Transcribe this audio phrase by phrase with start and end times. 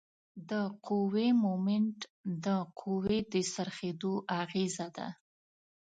[0.49, 0.51] د
[0.85, 1.97] قوې مومنټ
[2.45, 2.47] د
[2.79, 5.07] قوې د څرخیدو اغیزه ده.